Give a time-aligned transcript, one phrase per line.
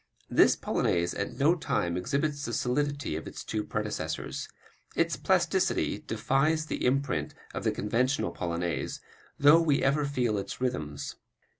[0.31, 4.49] This Polonaise at no time exhibits the solidity of its two predecessors;
[4.95, 8.99] its plasticity defies the imprint of the conventional Polonaise,
[9.37, 11.17] though we ever feel its rhythms.